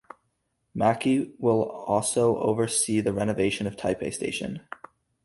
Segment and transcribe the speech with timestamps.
[0.75, 4.61] Maki will also oversee the renovation of Taipei Station.